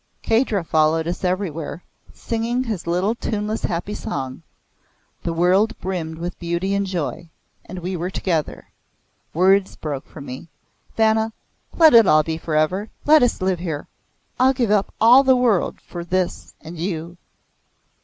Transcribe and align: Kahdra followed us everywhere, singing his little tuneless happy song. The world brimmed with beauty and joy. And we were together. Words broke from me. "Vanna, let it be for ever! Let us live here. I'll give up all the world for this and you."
Kahdra 0.23 0.63
followed 0.65 1.07
us 1.07 1.23
everywhere, 1.23 1.83
singing 2.11 2.63
his 2.63 2.87
little 2.87 3.13
tuneless 3.13 3.61
happy 3.65 3.93
song. 3.93 4.41
The 5.21 5.31
world 5.31 5.77
brimmed 5.79 6.17
with 6.17 6.39
beauty 6.39 6.73
and 6.73 6.87
joy. 6.87 7.29
And 7.65 7.77
we 7.77 7.95
were 7.95 8.09
together. 8.09 8.71
Words 9.31 9.75
broke 9.75 10.07
from 10.07 10.25
me. 10.25 10.47
"Vanna, 10.97 11.33
let 11.77 11.93
it 11.93 12.07
be 12.25 12.39
for 12.39 12.55
ever! 12.55 12.89
Let 13.05 13.21
us 13.21 13.41
live 13.43 13.59
here. 13.59 13.85
I'll 14.39 14.53
give 14.53 14.71
up 14.71 14.91
all 14.99 15.23
the 15.23 15.35
world 15.35 15.79
for 15.79 16.03
this 16.03 16.55
and 16.61 16.79
you." 16.79 17.17